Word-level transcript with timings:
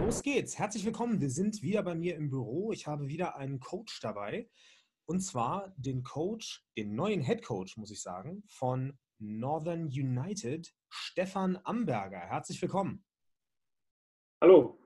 Los 0.00 0.22
geht's. 0.22 0.58
Herzlich 0.58 0.84
willkommen. 0.84 1.20
Wir 1.20 1.30
sind 1.30 1.62
wieder 1.62 1.82
bei 1.82 1.94
mir 1.94 2.14
im 2.14 2.30
Büro. 2.30 2.70
Ich 2.70 2.86
habe 2.86 3.08
wieder 3.08 3.36
einen 3.36 3.58
Coach 3.58 4.00
dabei. 4.00 4.48
Und 5.06 5.20
zwar 5.20 5.74
den 5.76 6.04
Coach, 6.04 6.64
den 6.76 6.94
neuen 6.94 7.20
Head 7.22 7.42
Coach, 7.42 7.76
muss 7.76 7.90
ich 7.90 8.02
sagen, 8.02 8.44
von 8.46 8.96
Northern 9.18 9.86
United, 9.86 10.72
Stefan 10.88 11.58
Amberger. 11.64 12.20
Herzlich 12.20 12.62
willkommen. 12.62 13.04
Hallo. 14.40 14.78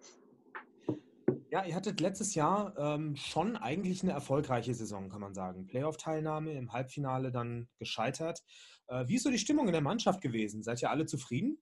Ja, 1.50 1.64
ihr 1.64 1.74
hattet 1.74 2.00
letztes 2.00 2.34
Jahr 2.34 2.74
ähm, 2.78 3.16
schon 3.16 3.56
eigentlich 3.56 4.02
eine 4.02 4.12
erfolgreiche 4.12 4.72
Saison, 4.72 5.08
kann 5.08 5.20
man 5.20 5.34
sagen. 5.34 5.66
Playoff-Teilnahme 5.66 6.52
im 6.52 6.72
Halbfinale 6.72 7.32
dann 7.32 7.68
gescheitert. 7.78 8.40
Äh, 8.86 9.08
wie 9.08 9.16
ist 9.16 9.24
so 9.24 9.30
die 9.30 9.38
Stimmung 9.38 9.66
in 9.66 9.72
der 9.72 9.82
Mannschaft 9.82 10.20
gewesen? 10.20 10.62
Seid 10.62 10.80
ihr 10.80 10.90
alle 10.90 11.06
zufrieden? 11.06 11.60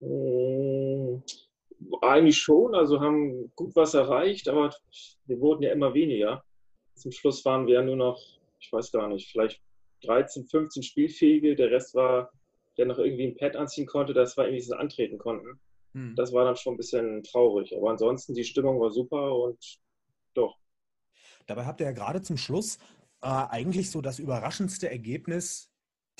Äh, 0.00 1.18
eigentlich 2.02 2.38
schon, 2.38 2.74
also 2.74 3.00
haben 3.00 3.52
gut 3.54 3.74
was 3.76 3.94
erreicht, 3.94 4.48
aber 4.48 4.74
wir 5.26 5.40
wurden 5.40 5.62
ja 5.62 5.72
immer 5.72 5.94
weniger. 5.94 6.44
Zum 6.94 7.12
Schluss 7.12 7.44
waren 7.44 7.66
wir 7.66 7.74
ja 7.74 7.82
nur 7.82 7.96
noch, 7.96 8.20
ich 8.58 8.72
weiß 8.72 8.92
gar 8.92 9.08
nicht, 9.08 9.30
vielleicht 9.30 9.60
13, 10.04 10.46
15 10.46 10.82
Spielfähige. 10.82 11.56
Der 11.56 11.70
Rest 11.70 11.94
war, 11.94 12.30
der 12.76 12.86
noch 12.86 12.98
irgendwie 12.98 13.26
ein 13.26 13.36
Pad 13.36 13.56
anziehen 13.56 13.86
konnte, 13.86 14.12
das 14.12 14.36
war 14.36 14.44
irgendwie, 14.44 14.60
dass 14.60 14.68
sie 14.68 14.78
antreten 14.78 15.18
konnten. 15.18 15.60
Hm. 15.94 16.14
Das 16.16 16.32
war 16.32 16.44
dann 16.44 16.56
schon 16.56 16.74
ein 16.74 16.78
bisschen 16.78 17.22
traurig. 17.22 17.76
Aber 17.76 17.90
ansonsten, 17.90 18.34
die 18.34 18.44
Stimmung 18.44 18.80
war 18.80 18.90
super 18.90 19.34
und 19.36 19.58
doch. 20.34 20.56
Dabei 21.46 21.64
habt 21.64 21.80
ihr 21.80 21.86
ja 21.86 21.92
gerade 21.92 22.22
zum 22.22 22.36
Schluss 22.36 22.78
äh, 23.22 23.26
eigentlich 23.26 23.90
so 23.90 24.00
das 24.00 24.18
überraschendste 24.18 24.90
Ergebnis 24.90 25.69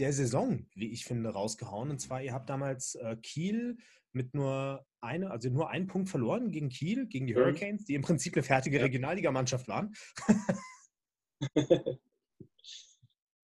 der 0.00 0.12
Saison, 0.12 0.66
wie 0.74 0.90
ich 0.90 1.04
finde, 1.04 1.30
rausgehauen. 1.30 1.90
Und 1.90 2.00
zwar, 2.00 2.22
ihr 2.22 2.32
habt 2.32 2.48
damals 2.50 2.94
äh, 2.96 3.16
Kiel 3.16 3.76
mit 4.12 4.34
nur 4.34 4.84
eine, 5.00 5.30
also 5.30 5.48
nur 5.50 5.70
einen 5.70 5.86
Punkt 5.86 6.08
verloren 6.08 6.50
gegen 6.50 6.68
Kiel, 6.68 7.06
gegen 7.06 7.26
die 7.26 7.34
mhm. 7.34 7.38
Hurricanes, 7.38 7.84
die 7.84 7.94
im 7.94 8.02
Prinzip 8.02 8.34
eine 8.34 8.42
fertige 8.42 8.78
ja. 8.78 8.82
Regionalligamannschaft 8.84 9.68
waren. 9.68 9.94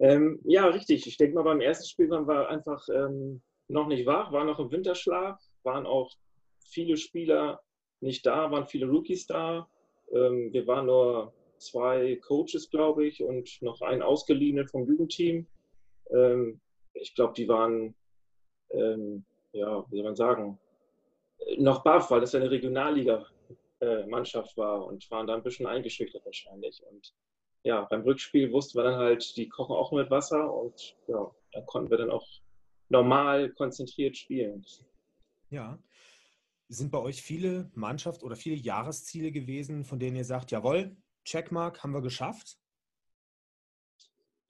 ähm, 0.00 0.40
ja, 0.44 0.66
richtig. 0.66 1.06
Ich 1.06 1.16
denke 1.16 1.34
mal, 1.36 1.44
beim 1.44 1.60
ersten 1.60 1.86
Spiel 1.86 2.10
waren 2.10 2.26
wir 2.26 2.48
einfach 2.48 2.86
ähm, 2.88 3.42
noch 3.68 3.86
nicht 3.86 4.06
wach, 4.06 4.32
waren 4.32 4.46
noch 4.46 4.58
im 4.58 4.70
Winterschlaf, 4.70 5.40
waren 5.62 5.86
auch 5.86 6.12
viele 6.70 6.96
Spieler 6.96 7.60
nicht 8.00 8.26
da, 8.26 8.50
waren 8.50 8.66
viele 8.66 8.86
Rookies 8.86 9.26
da. 9.26 9.68
Ähm, 10.12 10.52
wir 10.52 10.66
waren 10.66 10.86
nur 10.86 11.32
zwei 11.58 12.16
Coaches, 12.16 12.70
glaube 12.70 13.06
ich, 13.06 13.22
und 13.22 13.58
noch 13.62 13.80
ein 13.80 14.02
Ausgeliehenen 14.02 14.68
vom 14.68 14.86
Jugendteam. 14.86 15.46
Ähm, 16.10 16.60
ich 16.94 17.14
glaube, 17.14 17.34
die 17.34 17.46
waren, 17.48 17.94
ähm, 18.70 19.24
ja, 19.52 19.84
wie 19.90 19.96
soll 19.96 20.04
man 20.04 20.16
sagen, 20.16 20.58
noch 21.58 21.84
baff, 21.84 22.10
weil 22.10 22.20
das 22.20 22.34
eine 22.34 22.50
Regionalliga-Mannschaft 22.50 24.56
war 24.56 24.86
und 24.86 25.10
waren 25.10 25.26
da 25.26 25.34
ein 25.34 25.42
bisschen 25.42 25.66
eingeschüchtert 25.66 26.24
wahrscheinlich. 26.24 26.82
Und 26.90 27.14
ja, 27.62 27.82
beim 27.84 28.00
Rückspiel 28.02 28.50
wussten 28.52 28.78
wir 28.78 28.84
dann 28.84 28.96
halt, 28.96 29.36
die 29.36 29.48
kochen 29.48 29.76
auch 29.76 29.92
mit 29.92 30.10
Wasser 30.10 30.50
und 30.52 30.96
ja, 31.08 31.30
da 31.52 31.60
konnten 31.62 31.90
wir 31.90 31.98
dann 31.98 32.10
auch 32.10 32.26
normal 32.88 33.50
konzentriert 33.50 34.16
spielen. 34.16 34.64
Ja. 35.50 35.78
Sind 36.68 36.90
bei 36.90 36.98
euch 36.98 37.22
viele 37.22 37.70
Mannschaft 37.74 38.24
oder 38.24 38.34
viele 38.34 38.56
Jahresziele 38.56 39.30
gewesen, 39.30 39.84
von 39.84 40.00
denen 40.00 40.16
ihr 40.16 40.24
sagt, 40.24 40.50
jawohl, 40.50 40.96
Checkmark 41.24 41.82
haben 41.82 41.92
wir 41.92 42.02
geschafft? 42.02 42.58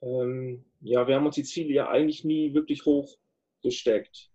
Ähm, 0.03 0.65
ja, 0.81 1.07
wir 1.07 1.15
haben 1.15 1.27
uns 1.27 1.37
die 1.37 1.45
Ziele 1.45 1.73
ja 1.73 1.89
eigentlich 1.89 2.25
nie 2.25 2.55
wirklich 2.55 2.85
hoch 2.85 3.17
gesteckt. 3.63 4.31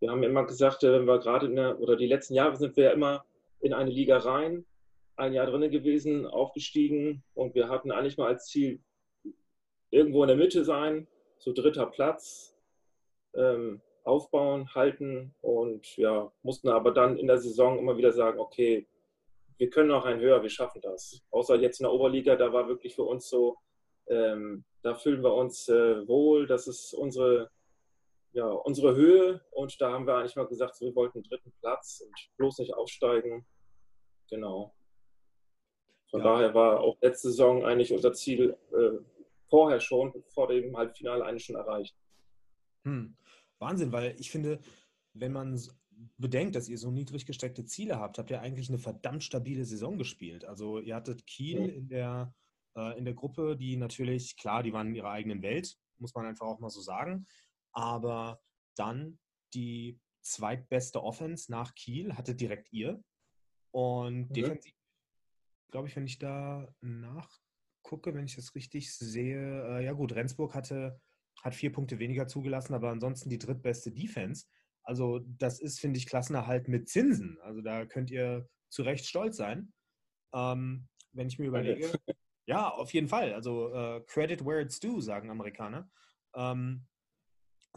Wir 0.00 0.10
haben 0.10 0.22
immer 0.22 0.44
gesagt, 0.44 0.82
äh, 0.82 0.92
wenn 0.92 1.06
wir 1.06 1.18
gerade 1.18 1.46
in 1.46 1.56
der, 1.56 1.80
oder 1.80 1.96
die 1.96 2.06
letzten 2.06 2.34
Jahre 2.34 2.56
sind 2.56 2.76
wir 2.76 2.84
ja 2.84 2.90
immer 2.90 3.24
in 3.60 3.72
eine 3.72 3.90
Liga 3.90 4.18
rein, 4.18 4.64
ein 5.16 5.32
Jahr 5.32 5.46
drin 5.46 5.70
gewesen, 5.70 6.26
aufgestiegen 6.26 7.22
und 7.34 7.54
wir 7.54 7.68
hatten 7.68 7.92
eigentlich 7.92 8.16
mal 8.16 8.28
als 8.28 8.46
Ziel 8.46 8.80
irgendwo 9.90 10.22
in 10.24 10.28
der 10.28 10.36
Mitte 10.36 10.64
sein, 10.64 11.06
so 11.38 11.52
dritter 11.52 11.86
Platz, 11.86 12.56
ähm, 13.34 13.80
aufbauen, 14.04 14.74
halten 14.74 15.34
und 15.42 15.96
ja, 15.96 16.32
mussten 16.42 16.68
aber 16.68 16.90
dann 16.90 17.16
in 17.16 17.26
der 17.26 17.38
Saison 17.38 17.78
immer 17.78 17.96
wieder 17.96 18.12
sagen, 18.12 18.40
okay, 18.40 18.86
wir 19.58 19.70
können 19.70 19.88
noch 19.88 20.04
ein 20.04 20.18
höher, 20.18 20.42
wir 20.42 20.50
schaffen 20.50 20.80
das. 20.80 21.22
Außer 21.30 21.56
jetzt 21.56 21.80
in 21.80 21.84
der 21.84 21.92
Oberliga, 21.92 22.34
da 22.34 22.52
war 22.52 22.66
wirklich 22.66 22.96
für 22.96 23.04
uns 23.04 23.28
so, 23.28 23.58
ähm, 24.08 24.64
da 24.82 24.94
fühlen 24.94 25.22
wir 25.22 25.34
uns 25.34 25.68
äh, 25.68 26.06
wohl, 26.06 26.46
das 26.46 26.66
ist 26.66 26.92
unsere, 26.92 27.50
ja, 28.32 28.46
unsere 28.46 28.94
Höhe 28.94 29.40
und 29.50 29.80
da 29.80 29.92
haben 29.92 30.06
wir 30.06 30.16
eigentlich 30.16 30.36
mal 30.36 30.46
gesagt, 30.46 30.80
wir 30.80 30.94
wollten 30.94 31.22
dritten 31.22 31.52
Platz 31.60 32.02
und 32.04 32.14
bloß 32.36 32.58
nicht 32.58 32.74
aufsteigen. 32.74 33.46
Genau. 34.28 34.74
Von 36.10 36.20
ja. 36.20 36.26
daher 36.26 36.54
war 36.54 36.80
auch 36.80 36.96
letzte 37.00 37.28
Saison 37.28 37.64
eigentlich 37.64 37.92
unser 37.92 38.12
Ziel 38.12 38.56
äh, 38.72 38.98
vorher 39.48 39.80
schon, 39.80 40.12
vor 40.28 40.48
dem 40.48 40.76
Halbfinale 40.76 41.24
eigentlich 41.24 41.44
schon 41.44 41.56
erreicht. 41.56 41.96
Hm. 42.84 43.16
Wahnsinn, 43.58 43.92
weil 43.92 44.16
ich 44.18 44.30
finde, 44.30 44.60
wenn 45.14 45.32
man 45.32 45.60
bedenkt, 46.18 46.56
dass 46.56 46.68
ihr 46.68 46.78
so 46.78 46.90
niedrig 46.90 47.26
gesteckte 47.26 47.64
Ziele 47.64 47.98
habt, 47.98 48.18
habt 48.18 48.30
ihr 48.30 48.40
eigentlich 48.40 48.68
eine 48.68 48.78
verdammt 48.78 49.22
stabile 49.22 49.64
Saison 49.64 49.98
gespielt. 49.98 50.44
Also 50.44 50.80
ihr 50.80 50.96
hattet 50.96 51.26
Kiel 51.26 51.68
in 51.68 51.88
der 51.88 52.34
äh, 52.76 52.98
in 52.98 53.04
der 53.04 53.14
Gruppe, 53.14 53.56
die 53.56 53.76
natürlich, 53.76 54.36
klar, 54.36 54.62
die 54.62 54.72
waren 54.72 54.88
in 54.88 54.94
ihrer 54.94 55.10
eigenen 55.10 55.42
Welt, 55.42 55.76
muss 55.98 56.14
man 56.14 56.26
einfach 56.26 56.46
auch 56.46 56.60
mal 56.60 56.70
so 56.70 56.80
sagen. 56.80 57.26
Aber 57.72 58.40
dann 58.76 59.18
die 59.54 59.98
zweitbeste 60.22 61.02
Offense 61.02 61.50
nach 61.50 61.74
Kiel 61.74 62.14
hatte 62.14 62.34
direkt 62.34 62.72
ihr. 62.72 63.02
Und 63.70 64.28
mhm. 64.28 64.32
defensiv, 64.32 64.74
glaube 65.70 65.88
ich, 65.88 65.96
wenn 65.96 66.06
ich 66.06 66.18
da 66.18 66.68
nachgucke, 66.80 68.14
wenn 68.14 68.24
ich 68.24 68.36
das 68.36 68.54
richtig 68.54 68.94
sehe, 68.94 69.78
äh, 69.78 69.84
ja 69.84 69.92
gut, 69.92 70.14
Rendsburg 70.14 70.54
hatte, 70.54 71.00
hat 71.42 71.54
vier 71.54 71.72
Punkte 71.72 71.98
weniger 71.98 72.28
zugelassen, 72.28 72.74
aber 72.74 72.90
ansonsten 72.90 73.30
die 73.30 73.38
drittbeste 73.38 73.90
Defense. 73.90 74.46
Also 74.84 75.20
das 75.20 75.60
ist, 75.60 75.80
finde 75.80 75.98
ich, 75.98 76.06
Klassenerhalt 76.06 76.68
mit 76.68 76.88
Zinsen. 76.88 77.38
Also 77.42 77.62
da 77.62 77.86
könnt 77.86 78.10
ihr 78.10 78.48
zu 78.68 78.82
Recht 78.82 79.06
stolz 79.06 79.36
sein. 79.36 79.72
Ähm, 80.34 80.88
wenn 81.12 81.28
ich 81.28 81.38
mir 81.38 81.46
überlege, 81.46 81.92
ja, 82.46 82.70
auf 82.70 82.92
jeden 82.92 83.08
Fall. 83.08 83.32
Also 83.32 83.72
äh, 83.72 84.00
Credit 84.06 84.44
where 84.44 84.60
it's 84.60 84.80
due, 84.80 85.00
sagen 85.00 85.30
Amerikaner. 85.30 85.90
Ähm, 86.34 86.86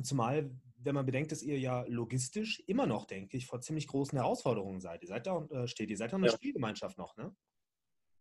zumal, 0.04 0.52
wenn 0.78 0.96
man 0.96 1.06
bedenkt, 1.06 1.32
dass 1.32 1.44
ihr 1.44 1.60
ja 1.60 1.86
logistisch 1.88 2.64
immer 2.68 2.86
noch, 2.86 3.06
denke 3.06 3.38
ich, 3.38 3.46
vor 3.46 3.62
ziemlich 3.62 3.88
großen 3.88 4.18
Herausforderungen 4.18 4.82
seid. 4.82 5.04
Ihr 5.04 5.10
seid 5.10 5.28
da 5.28 5.46
äh, 5.52 5.68
steht, 5.68 5.90
ihr 5.90 5.98
seid 5.98 6.12
da 6.12 6.18
eine 6.18 6.28
ja. 6.28 6.34
Spielgemeinschaft 6.34 6.98
noch, 6.98 7.16
ne? 7.18 7.36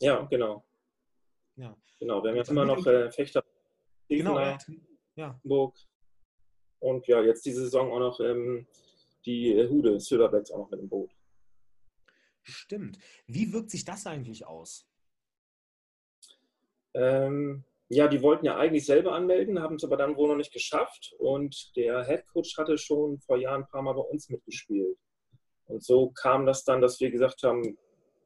Ja, 0.01 0.23
genau. 0.23 0.65
Ja. 1.57 1.77
Genau, 2.01 2.23
wir 2.23 2.31
haben 2.31 2.37
jetzt 2.37 2.51
immer 2.51 2.65
noch 2.65 2.85
äh, 2.87 3.11
Fechter, 3.11 3.45
genau, 4.09 4.39
ja. 4.39 4.59
ja. 5.15 5.41
Burg. 5.45 5.77
Und 6.81 7.07
ja, 7.07 7.23
jetzt 7.23 7.47
diese 7.47 7.63
Saison 7.63 7.93
auch 7.93 8.01
noch 8.01 8.21
ähm, 8.21 8.67
die 9.25 9.55
Hude, 9.71 9.99
Silverbacks 10.01 10.51
auch 10.51 10.59
noch 10.59 10.71
mit 10.71 10.81
dem 10.81 10.89
Boot. 10.89 11.15
Stimmt. 12.43 12.99
Wie 13.27 13.53
wirkt 13.53 13.71
sich 13.71 13.85
das 13.85 14.07
eigentlich 14.07 14.47
aus? 14.47 14.87
Ähm, 16.95 17.65
ja, 17.89 18.09
die 18.09 18.23
wollten 18.23 18.47
ja 18.47 18.57
eigentlich 18.57 18.87
selber 18.87 19.13
anmelden, 19.13 19.61
haben 19.61 19.77
es 19.77 19.85
aber 19.85 19.97
dann 19.97 20.17
wohl 20.17 20.29
noch 20.29 20.37
nicht 20.37 20.53
geschafft. 20.53 21.15
Und 21.19 21.77
der 21.77 22.05
Head 22.05 22.27
Coach 22.33 22.57
hatte 22.57 22.79
schon 22.79 23.21
vor 23.21 23.37
Jahren 23.37 23.63
ein 23.63 23.69
paar 23.69 23.83
Mal 23.83 23.93
bei 23.93 24.01
uns 24.01 24.29
mitgespielt. 24.31 24.97
Und 25.67 25.83
so 25.85 26.11
kam 26.11 26.47
das 26.47 26.65
dann, 26.65 26.81
dass 26.81 27.01
wir 27.01 27.11
gesagt 27.11 27.43
haben, 27.43 27.77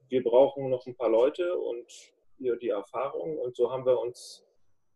wir 0.09 0.23
brauchen 0.23 0.71
noch 0.71 0.87
ein 0.87 0.97
paar 0.97 1.11
Leute 1.11 1.57
und 1.57 1.87
hier 2.39 2.57
die 2.57 2.69
Erfahrung. 2.69 3.39
Und 3.39 3.57
so 3.57 3.71
haben 3.71 3.85
wir 3.85 3.99
uns 3.99 4.45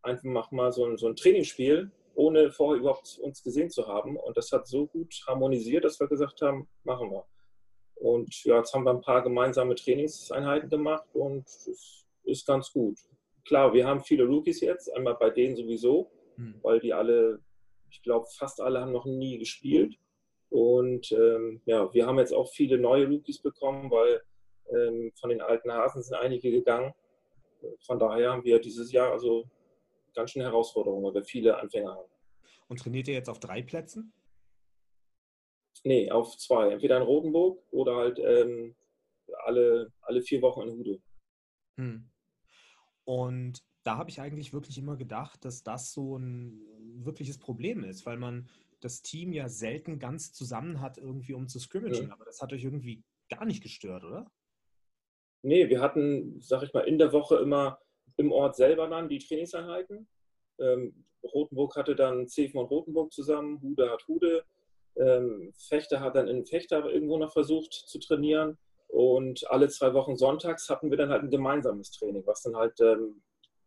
einfach 0.02 0.50
mal 0.52 0.72
so 0.72 0.86
ein, 0.86 0.96
so 0.96 1.08
ein 1.08 1.16
Trainingsspiel, 1.16 1.90
ohne 2.14 2.50
vorher 2.50 2.80
überhaupt 2.80 3.18
uns 3.20 3.42
gesehen 3.42 3.70
zu 3.70 3.86
haben. 3.86 4.16
Und 4.16 4.36
das 4.36 4.52
hat 4.52 4.66
so 4.66 4.86
gut 4.86 5.22
harmonisiert, 5.26 5.84
dass 5.84 6.00
wir 6.00 6.08
gesagt 6.08 6.40
haben, 6.40 6.68
machen 6.84 7.10
wir. 7.10 7.24
Und 7.96 8.44
ja, 8.44 8.58
jetzt 8.58 8.72
haben 8.74 8.84
wir 8.84 8.90
ein 8.90 9.00
paar 9.00 9.22
gemeinsame 9.22 9.74
Trainingseinheiten 9.74 10.68
gemacht 10.68 11.06
und 11.12 11.46
es 11.46 12.06
ist 12.24 12.46
ganz 12.46 12.72
gut 12.72 12.98
klar, 13.44 13.72
wir 13.72 13.86
haben 13.86 14.00
viele 14.00 14.24
Rookies 14.24 14.60
jetzt, 14.60 14.94
einmal 14.94 15.14
bei 15.14 15.30
denen 15.30 15.56
sowieso, 15.56 16.10
mhm. 16.36 16.58
weil 16.62 16.80
die 16.80 16.92
alle, 16.92 17.40
ich 17.90 18.02
glaube, 18.02 18.26
fast 18.36 18.60
alle 18.60 18.80
haben 18.80 18.92
noch 18.92 19.06
nie 19.06 19.38
gespielt. 19.38 19.96
Und 20.50 21.10
ähm, 21.12 21.62
ja, 21.64 21.92
wir 21.94 22.06
haben 22.06 22.18
jetzt 22.18 22.34
auch 22.34 22.50
viele 22.52 22.78
neue 22.78 23.08
Rookies 23.08 23.40
bekommen, 23.40 23.90
weil 23.90 24.22
ähm, 24.70 25.12
von 25.18 25.30
den 25.30 25.40
alten 25.40 25.72
Hasen 25.72 26.02
sind 26.02 26.16
einige 26.16 26.50
gegangen. 26.50 26.92
Von 27.86 27.98
daher 27.98 28.32
haben 28.32 28.44
wir 28.44 28.60
dieses 28.60 28.92
Jahr 28.92 29.12
also 29.12 29.44
ganz 30.14 30.30
schön 30.30 30.42
Herausforderungen, 30.42 31.04
weil 31.04 31.14
wir 31.14 31.24
viele 31.24 31.58
Anfänger 31.58 31.94
haben. 31.94 32.10
Und 32.68 32.80
trainiert 32.80 33.08
ihr 33.08 33.14
jetzt 33.14 33.30
auf 33.30 33.40
drei 33.40 33.62
Plätzen? 33.62 34.12
Nee, 35.84 36.10
auf 36.10 36.36
zwei. 36.36 36.70
Entweder 36.70 36.98
in 36.98 37.02
Rotenburg 37.02 37.62
oder 37.70 37.96
halt 37.96 38.18
ähm, 38.18 38.74
alle, 39.44 39.92
alle 40.02 40.22
vier 40.22 40.42
Wochen 40.42 40.62
in 40.62 40.70
Hude. 40.70 41.02
Hm. 41.76 42.11
Und 43.04 43.62
da 43.84 43.96
habe 43.96 44.10
ich 44.10 44.20
eigentlich 44.20 44.52
wirklich 44.52 44.78
immer 44.78 44.96
gedacht, 44.96 45.44
dass 45.44 45.62
das 45.62 45.92
so 45.92 46.16
ein 46.16 46.60
wirkliches 47.04 47.38
Problem 47.38 47.84
ist, 47.84 48.06
weil 48.06 48.16
man 48.16 48.48
das 48.80 49.02
Team 49.02 49.32
ja 49.32 49.48
selten 49.48 49.98
ganz 49.98 50.32
zusammen 50.32 50.80
hat, 50.80 50.98
irgendwie 50.98 51.34
um 51.34 51.48
zu 51.48 51.58
scrimmagen. 51.58 52.08
Ja. 52.08 52.12
Aber 52.12 52.24
das 52.24 52.40
hat 52.40 52.52
euch 52.52 52.64
irgendwie 52.64 53.02
gar 53.28 53.44
nicht 53.44 53.62
gestört, 53.62 54.04
oder? 54.04 54.30
Nee, 55.42 55.68
wir 55.68 55.80
hatten, 55.80 56.40
sag 56.40 56.62
ich 56.62 56.72
mal, 56.72 56.82
in 56.82 56.98
der 56.98 57.12
Woche 57.12 57.36
immer 57.36 57.80
im 58.16 58.30
Ort 58.30 58.56
selber 58.56 58.88
dann 58.88 59.08
die 59.08 59.18
Trainingseinheiten. 59.18 60.08
Ähm, 60.60 61.04
Rotenburg 61.22 61.76
hatte 61.76 61.94
dann 61.94 62.28
Zeven 62.28 62.60
und 62.60 62.70
Rotenburg 62.70 63.12
zusammen, 63.12 63.60
Hude 63.62 63.90
hat 63.90 64.06
Hude. 64.06 64.44
Ähm, 64.96 65.52
Fechter 65.56 66.00
hat 66.00 66.16
dann 66.16 66.28
in 66.28 66.44
Fechter 66.44 66.84
irgendwo 66.90 67.18
noch 67.18 67.32
versucht 67.32 67.72
zu 67.72 67.98
trainieren. 67.98 68.58
Und 68.92 69.50
alle 69.50 69.70
zwei 69.70 69.94
Wochen 69.94 70.16
sonntags 70.16 70.68
hatten 70.68 70.90
wir 70.90 70.98
dann 70.98 71.08
halt 71.08 71.22
ein 71.22 71.30
gemeinsames 71.30 71.92
Training, 71.92 72.26
was 72.26 72.42
dann 72.42 72.54
halt 72.54 72.78
ähm, 72.80 73.22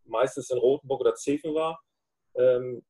meistens 0.05 0.51
in 0.51 0.59
Rotenburg 0.59 1.01
oder 1.01 1.15
Zeven 1.15 1.55
war. 1.55 1.81
Ähm, 2.35 2.83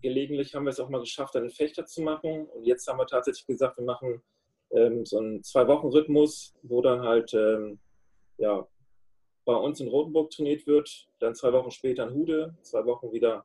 gelegentlich 0.00 0.54
haben 0.54 0.64
wir 0.64 0.70
es 0.70 0.80
auch 0.80 0.88
mal 0.88 1.00
geschafft, 1.00 1.36
einen 1.36 1.50
Fechter 1.50 1.84
zu 1.84 2.00
machen. 2.00 2.46
Und 2.46 2.64
jetzt 2.64 2.88
haben 2.88 2.98
wir 2.98 3.06
tatsächlich 3.06 3.46
gesagt, 3.46 3.76
wir 3.76 3.84
machen 3.84 4.22
ähm, 4.70 5.04
so 5.04 5.18
einen 5.18 5.42
Zwei-Wochen-Rhythmus, 5.42 6.54
wo 6.62 6.80
dann 6.80 7.02
halt 7.02 7.34
ähm, 7.34 7.78
ja, 8.38 8.66
bei 9.44 9.54
uns 9.54 9.78
in 9.78 9.88
Rotenburg 9.88 10.30
trainiert 10.30 10.66
wird, 10.66 11.06
dann 11.18 11.34
zwei 11.34 11.52
Wochen 11.52 11.70
später 11.70 12.08
in 12.08 12.14
Hude, 12.14 12.56
zwei 12.62 12.86
Wochen 12.86 13.12
wieder 13.12 13.44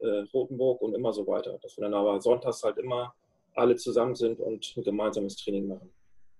äh, 0.00 0.24
Rotenburg 0.34 0.82
und 0.82 0.94
immer 0.94 1.14
so 1.14 1.26
weiter. 1.26 1.58
Dass 1.62 1.78
wir 1.78 1.84
dann 1.84 1.94
aber 1.94 2.20
sonntags 2.20 2.62
halt 2.62 2.76
immer 2.76 3.14
alle 3.54 3.76
zusammen 3.76 4.14
sind 4.14 4.38
und 4.38 4.74
ein 4.76 4.84
gemeinsames 4.84 5.36
Training 5.36 5.66
machen. 5.66 5.90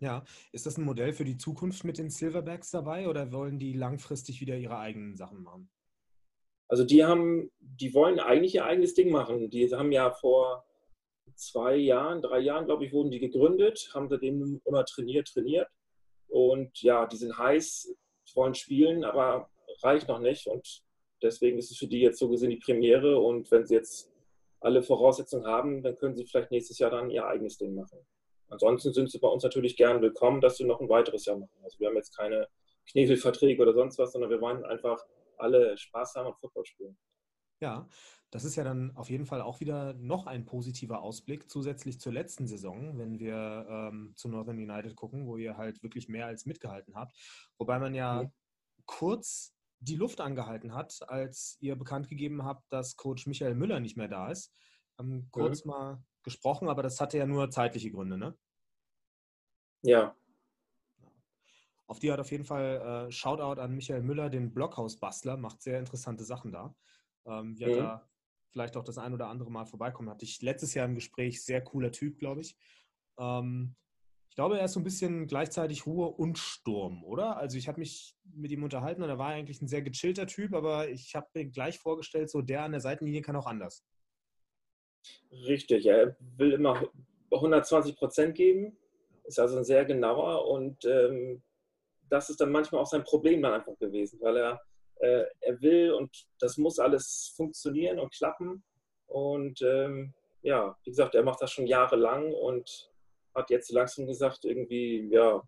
Ja, 0.00 0.24
ist 0.52 0.64
das 0.64 0.78
ein 0.78 0.84
Modell 0.84 1.12
für 1.12 1.24
die 1.24 1.36
Zukunft 1.36 1.84
mit 1.84 1.98
den 1.98 2.10
Silverbacks 2.10 2.70
dabei 2.70 3.08
oder 3.08 3.32
wollen 3.32 3.58
die 3.58 3.74
langfristig 3.74 4.40
wieder 4.40 4.56
ihre 4.56 4.78
eigenen 4.78 5.14
Sachen 5.14 5.42
machen? 5.42 5.70
Also 6.68 6.84
die 6.84 7.04
haben, 7.04 7.50
die 7.58 7.92
wollen 7.92 8.18
eigentlich 8.18 8.54
ihr 8.54 8.64
eigenes 8.64 8.94
Ding 8.94 9.10
machen. 9.10 9.50
Die 9.50 9.68
haben 9.74 9.92
ja 9.92 10.10
vor 10.10 10.64
zwei 11.34 11.76
Jahren, 11.76 12.22
drei 12.22 12.38
Jahren, 12.38 12.66
glaube 12.66 12.86
ich, 12.86 12.92
wurden 12.92 13.10
die 13.10 13.18
gegründet, 13.18 13.90
haben 13.92 14.08
seitdem 14.08 14.60
immer 14.64 14.84
trainiert, 14.84 15.28
trainiert. 15.28 15.68
Und 16.28 16.80
ja, 16.80 17.06
die 17.06 17.16
sind 17.16 17.36
heiß, 17.36 17.94
wollen 18.34 18.54
spielen, 18.54 19.04
aber 19.04 19.50
reicht 19.82 20.08
noch 20.08 20.20
nicht. 20.20 20.46
Und 20.46 20.82
deswegen 21.22 21.58
ist 21.58 21.70
es 21.70 21.76
für 21.76 21.88
die 21.88 22.00
jetzt 22.00 22.18
so 22.18 22.28
gesehen 22.28 22.50
die 22.50 22.56
Premiere. 22.56 23.18
Und 23.18 23.50
wenn 23.50 23.66
sie 23.66 23.74
jetzt 23.74 24.10
alle 24.60 24.82
Voraussetzungen 24.82 25.46
haben, 25.46 25.82
dann 25.82 25.96
können 25.96 26.16
sie 26.16 26.24
vielleicht 26.24 26.52
nächstes 26.52 26.78
Jahr 26.78 26.90
dann 26.90 27.10
ihr 27.10 27.26
eigenes 27.26 27.58
Ding 27.58 27.74
machen. 27.74 27.98
Ansonsten 28.50 28.92
sind 28.92 29.10
sie 29.10 29.18
bei 29.18 29.28
uns 29.28 29.42
natürlich 29.42 29.76
gern 29.76 30.02
willkommen, 30.02 30.40
dass 30.40 30.56
sie 30.56 30.64
noch 30.64 30.80
ein 30.80 30.88
weiteres 30.88 31.24
Jahr 31.24 31.38
machen. 31.38 31.58
Also 31.62 31.78
wir 31.78 31.88
haben 31.88 31.96
jetzt 31.96 32.16
keine 32.16 32.48
Knebelverträge 32.90 33.62
oder 33.62 33.72
sonst 33.72 33.98
was, 33.98 34.12
sondern 34.12 34.30
wir 34.30 34.40
wollen 34.40 34.64
einfach 34.64 35.04
alle 35.38 35.76
Spaß 35.78 36.16
haben 36.16 36.26
und 36.26 36.38
Football 36.38 36.66
spielen. 36.66 36.98
Ja, 37.60 37.88
das 38.30 38.44
ist 38.44 38.56
ja 38.56 38.64
dann 38.64 38.96
auf 38.96 39.10
jeden 39.10 39.26
Fall 39.26 39.42
auch 39.42 39.60
wieder 39.60 39.94
noch 39.94 40.26
ein 40.26 40.46
positiver 40.46 41.02
Ausblick 41.02 41.50
zusätzlich 41.50 42.00
zur 42.00 42.12
letzten 42.12 42.46
Saison, 42.46 42.98
wenn 42.98 43.18
wir 43.18 43.66
ähm, 43.68 44.12
zu 44.16 44.28
Northern 44.28 44.58
United 44.58 44.96
gucken, 44.96 45.26
wo 45.26 45.36
ihr 45.36 45.56
halt 45.56 45.82
wirklich 45.82 46.08
mehr 46.08 46.26
als 46.26 46.46
mitgehalten 46.46 46.94
habt. 46.94 47.16
Wobei 47.58 47.78
man 47.78 47.94
ja 47.94 48.24
mhm. 48.24 48.32
kurz 48.86 49.54
die 49.80 49.96
Luft 49.96 50.20
angehalten 50.20 50.74
hat, 50.74 51.00
als 51.08 51.56
ihr 51.60 51.76
bekannt 51.76 52.08
gegeben 52.08 52.44
habt, 52.44 52.70
dass 52.72 52.96
Coach 52.96 53.26
Michael 53.26 53.54
Müller 53.54 53.80
nicht 53.80 53.96
mehr 53.96 54.08
da 54.08 54.30
ist. 54.30 54.52
Haben 55.00 55.30
kurz 55.30 55.64
mhm. 55.64 55.70
mal 55.70 56.04
gesprochen, 56.22 56.68
aber 56.68 56.82
das 56.82 57.00
hatte 57.00 57.16
ja 57.16 57.24
nur 57.24 57.50
zeitliche 57.50 57.90
Gründe, 57.90 58.18
ne? 58.18 58.36
Ja. 59.82 60.14
Auf 61.86 61.98
die 61.98 62.12
hat 62.12 62.20
auf 62.20 62.30
jeden 62.30 62.44
Fall 62.44 63.06
äh, 63.08 63.10
Shoutout 63.10 63.62
an 63.62 63.74
Michael 63.74 64.02
Müller, 64.02 64.28
den 64.28 64.52
Blockhaus-Bastler, 64.52 65.38
macht 65.38 65.62
sehr 65.62 65.78
interessante 65.78 66.22
Sachen 66.22 66.52
da. 66.52 66.74
Ähm, 67.24 67.58
wird 67.58 67.70
mhm. 67.70 67.76
da 67.78 68.10
vielleicht 68.50 68.76
auch 68.76 68.84
das 68.84 68.98
ein 68.98 69.14
oder 69.14 69.28
andere 69.28 69.50
Mal 69.50 69.64
vorbeikommen. 69.64 70.10
Hatte 70.10 70.26
ich 70.26 70.42
letztes 70.42 70.74
Jahr 70.74 70.84
im 70.84 70.94
Gespräch, 70.94 71.42
sehr 71.42 71.64
cooler 71.64 71.92
Typ, 71.92 72.18
glaube 72.18 72.42
ich. 72.42 72.58
Ähm, 73.18 73.74
ich 74.28 74.34
glaube, 74.34 74.58
er 74.58 74.66
ist 74.66 74.74
so 74.74 74.80
ein 74.80 74.84
bisschen 74.84 75.26
gleichzeitig 75.26 75.86
Ruhe 75.86 76.08
und 76.08 76.36
Sturm, 76.36 77.04
oder? 77.04 77.38
Also 77.38 77.56
ich 77.56 77.68
habe 77.68 77.80
mich 77.80 78.18
mit 78.24 78.52
ihm 78.52 78.64
unterhalten 78.64 79.02
und 79.02 79.08
er 79.08 79.18
war 79.18 79.28
eigentlich 79.28 79.62
ein 79.62 79.68
sehr 79.68 79.80
gechillter 79.80 80.26
Typ, 80.26 80.52
aber 80.52 80.90
ich 80.90 81.14
habe 81.14 81.26
mir 81.32 81.46
gleich 81.46 81.78
vorgestellt, 81.78 82.28
so 82.28 82.42
der 82.42 82.64
an 82.64 82.72
der 82.72 82.82
Seitenlinie 82.82 83.22
kann 83.22 83.36
auch 83.36 83.46
anders. 83.46 83.82
Richtig, 85.32 85.86
er 85.86 86.16
will 86.36 86.52
immer 86.52 86.82
120 87.30 87.96
Prozent 87.96 88.34
geben, 88.34 88.76
ist 89.24 89.38
also 89.38 89.58
ein 89.58 89.64
sehr 89.64 89.84
genauer 89.84 90.48
und 90.48 90.84
ähm, 90.84 91.42
das 92.08 92.30
ist 92.30 92.40
dann 92.40 92.50
manchmal 92.50 92.80
auch 92.80 92.86
sein 92.86 93.04
Problem 93.04 93.42
dann 93.42 93.54
einfach 93.54 93.78
gewesen, 93.78 94.20
weil 94.20 94.36
er, 94.36 94.60
äh, 94.96 95.24
er 95.40 95.60
will 95.62 95.92
und 95.92 96.26
das 96.40 96.56
muss 96.58 96.78
alles 96.78 97.32
funktionieren 97.36 98.00
und 98.00 98.12
klappen 98.12 98.64
und 99.06 99.62
ähm, 99.62 100.12
ja, 100.42 100.76
wie 100.84 100.90
gesagt, 100.90 101.14
er 101.14 101.22
macht 101.22 101.42
das 101.42 101.52
schon 101.52 101.66
jahrelang 101.66 102.32
und 102.32 102.90
hat 103.34 103.50
jetzt 103.50 103.70
langsam 103.70 104.06
gesagt, 104.06 104.44
irgendwie, 104.44 105.08
ja, 105.10 105.42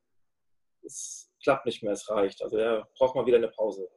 es 0.85 1.31
klappt 1.43 1.67
nicht 1.67 1.83
mehr, 1.83 1.93
es 1.93 2.09
reicht. 2.11 2.43
Also 2.43 2.57
er 2.57 2.89
braucht 2.97 3.15
mal 3.15 3.27
wieder 3.27 3.39
eine 3.39 3.49
Pause. 3.49 3.89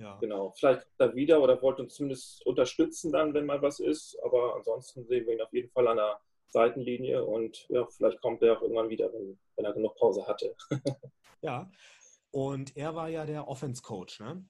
Ja. 0.00 0.16
Genau. 0.18 0.52
Vielleicht 0.56 0.80
kommt 0.80 1.00
er 1.00 1.14
wieder 1.14 1.42
oder 1.42 1.60
wollte 1.60 1.82
uns 1.82 1.94
zumindest 1.94 2.44
unterstützen 2.46 3.12
dann, 3.12 3.34
wenn 3.34 3.44
mal 3.44 3.60
was 3.60 3.80
ist. 3.80 4.18
Aber 4.24 4.56
ansonsten 4.56 5.04
sehen 5.04 5.26
wir 5.26 5.34
ihn 5.34 5.42
auf 5.42 5.52
jeden 5.52 5.70
Fall 5.70 5.86
an 5.88 5.98
der 5.98 6.18
Seitenlinie 6.48 7.22
und 7.22 7.68
ja, 7.68 7.86
vielleicht 7.86 8.20
kommt 8.22 8.42
er 8.42 8.56
auch 8.56 8.62
irgendwann 8.62 8.88
wieder, 8.88 9.12
wenn, 9.12 9.38
wenn 9.56 9.64
er 9.64 9.74
genug 9.74 9.94
Pause 9.96 10.26
hatte. 10.26 10.56
ja. 11.42 11.70
Und 12.30 12.76
er 12.76 12.94
war 12.94 13.08
ja 13.08 13.26
der 13.26 13.46
Offense-Coach, 13.46 14.20
ne? 14.20 14.44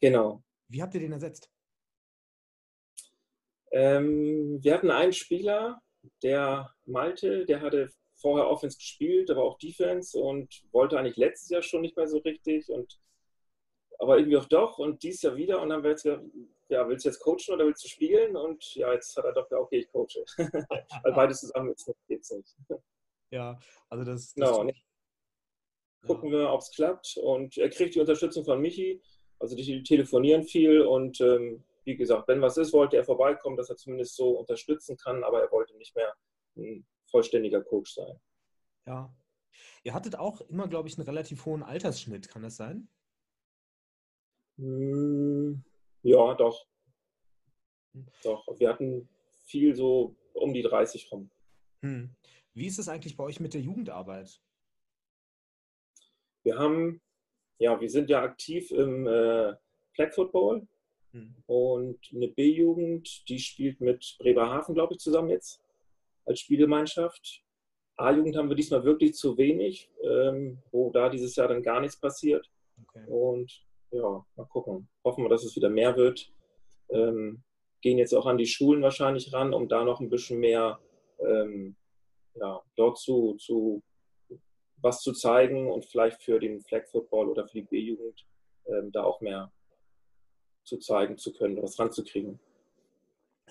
Genau. 0.00 0.42
Wie 0.68 0.80
habt 0.80 0.94
ihr 0.94 1.00
den 1.00 1.12
ersetzt? 1.12 1.50
Ähm, 3.72 4.62
wir 4.62 4.74
hatten 4.74 4.90
einen 4.90 5.12
Spieler, 5.12 5.82
der 6.22 6.72
Malte, 6.84 7.46
der 7.46 7.60
hatte 7.62 7.90
vorher 8.14 8.48
Offense 8.48 8.78
gespielt, 8.78 9.30
aber 9.30 9.42
auch 9.42 9.58
Defense 9.58 10.18
und 10.18 10.62
wollte 10.70 10.98
eigentlich 10.98 11.16
letztes 11.16 11.50
Jahr 11.50 11.62
schon 11.62 11.80
nicht 11.80 11.96
mehr 11.96 12.06
so 12.06 12.18
richtig 12.18 12.68
und 12.68 12.98
aber 13.98 14.18
irgendwie 14.18 14.36
auch 14.36 14.46
doch 14.46 14.78
und 14.78 15.02
dies 15.02 15.22
Jahr 15.22 15.36
wieder 15.36 15.60
und 15.60 15.68
dann 15.68 15.78
haben 15.78 15.84
wir 15.84 15.90
jetzt 15.90 16.02
gesagt, 16.02 16.24
ja, 16.68 16.88
willst 16.88 17.04
du 17.04 17.10
jetzt 17.10 17.20
coachen 17.20 17.54
oder 17.54 17.66
willst 17.66 17.84
du 17.84 17.88
spielen? 17.88 18.36
Und 18.36 18.74
ja, 18.74 18.92
jetzt 18.92 19.16
hat 19.16 19.24
er 19.24 19.32
doch 19.32 19.48
gesagt, 19.48 19.62
okay, 19.62 19.78
ich 19.78 19.92
coache. 19.92 20.24
Weil 21.02 21.12
beides 21.12 21.40
zusammen 21.40 21.74
geht 22.08 22.20
es 22.22 22.30
nicht. 22.30 22.56
Ja, 23.30 23.58
also 23.88 24.04
das. 24.04 24.34
das 24.34 24.34
genau. 24.34 24.64
Ja. 24.64 24.72
Gucken 26.06 26.30
wir, 26.30 26.50
ob 26.50 26.60
es 26.60 26.70
klappt. 26.70 27.16
Und 27.16 27.56
er 27.56 27.70
kriegt 27.70 27.94
die 27.94 28.00
Unterstützung 28.00 28.44
von 28.44 28.60
Michi. 28.60 29.00
Also 29.38 29.54
die 29.54 29.82
telefonieren 29.82 30.44
viel 30.44 30.80
und 30.80 31.20
ähm, 31.20 31.62
wie 31.84 31.96
gesagt, 31.96 32.26
wenn 32.26 32.40
was 32.40 32.56
ist, 32.56 32.72
wollte 32.72 32.96
er 32.96 33.04
vorbeikommen, 33.04 33.56
dass 33.56 33.70
er 33.70 33.76
zumindest 33.76 34.16
so 34.16 34.30
unterstützen 34.30 34.96
kann, 34.96 35.22
aber 35.22 35.42
er 35.42 35.52
wollte 35.52 35.76
nicht 35.76 35.94
mehr 35.94 36.14
ein 36.56 36.86
vollständiger 37.10 37.62
Coach 37.62 37.92
sein. 37.92 38.18
Ja. 38.86 39.14
Ihr 39.84 39.94
hattet 39.94 40.18
auch 40.18 40.40
immer, 40.42 40.68
glaube 40.68 40.88
ich, 40.88 40.98
einen 40.98 41.06
relativ 41.06 41.44
hohen 41.44 41.62
Altersschnitt, 41.62 42.28
kann 42.28 42.42
das 42.42 42.56
sein? 42.56 42.88
Hm, 44.58 45.62
ja, 46.02 46.34
doch. 46.34 46.66
Doch. 48.22 48.46
Wir 48.58 48.68
hatten 48.68 49.08
viel 49.44 49.74
so 49.74 50.16
um 50.34 50.52
die 50.52 50.62
30 50.62 51.10
rum. 51.12 51.30
Hm. 51.82 52.14
Wie 52.54 52.66
ist 52.66 52.78
es 52.78 52.88
eigentlich 52.88 53.16
bei 53.16 53.24
euch 53.24 53.40
mit 53.40 53.54
der 53.54 53.60
Jugendarbeit? 53.60 54.40
Wir 56.42 56.58
haben, 56.58 57.00
ja, 57.58 57.80
wir 57.80 57.90
sind 57.90 58.08
ja 58.08 58.22
aktiv 58.22 58.70
im 58.70 59.06
äh, 59.06 59.54
Flag 59.94 60.12
Football 60.14 60.66
hm. 61.12 61.34
und 61.46 61.98
eine 62.14 62.28
B-Jugend, 62.28 63.28
die 63.28 63.38
spielt 63.38 63.80
mit 63.80 64.16
Bremerhaven, 64.18 64.74
glaube 64.74 64.94
ich, 64.94 65.00
zusammen 65.00 65.30
jetzt 65.30 65.60
als 66.24 66.40
Spielgemeinschaft. 66.40 67.42
A-Jugend 67.96 68.36
haben 68.36 68.48
wir 68.48 68.56
diesmal 68.56 68.84
wirklich 68.84 69.14
zu 69.14 69.36
wenig, 69.38 69.90
ähm, 70.02 70.62
wo 70.70 70.90
da 70.90 71.08
dieses 71.08 71.34
Jahr 71.36 71.48
dann 71.48 71.62
gar 71.62 71.80
nichts 71.80 71.98
passiert. 71.98 72.50
Okay. 72.82 73.04
Und 73.06 73.65
ja, 73.90 74.26
mal 74.36 74.46
gucken. 74.46 74.88
Hoffen 75.04 75.24
wir, 75.24 75.28
dass 75.28 75.44
es 75.44 75.56
wieder 75.56 75.70
mehr 75.70 75.96
wird. 75.96 76.32
Ähm, 76.90 77.42
gehen 77.80 77.98
jetzt 77.98 78.14
auch 78.14 78.26
an 78.26 78.38
die 78.38 78.46
Schulen 78.46 78.82
wahrscheinlich 78.82 79.32
ran, 79.32 79.54
um 79.54 79.68
da 79.68 79.84
noch 79.84 80.00
ein 80.00 80.10
bisschen 80.10 80.40
mehr 80.40 80.80
ähm, 81.20 81.76
ja, 82.34 82.62
dort 82.76 82.98
zu, 82.98 83.34
zu 83.34 83.82
was 84.78 85.00
zu 85.00 85.12
zeigen 85.12 85.70
und 85.70 85.84
vielleicht 85.84 86.22
für 86.22 86.38
den 86.38 86.60
Flag 86.60 86.86
Football 86.86 87.28
oder 87.28 87.46
für 87.46 87.60
die 87.60 87.66
B-Jugend 87.66 88.26
ähm, 88.66 88.92
da 88.92 89.04
auch 89.04 89.20
mehr 89.20 89.52
zu 90.64 90.78
zeigen 90.78 91.16
zu 91.16 91.32
können, 91.32 91.60
was 91.62 91.78
ranzukriegen. 91.78 92.40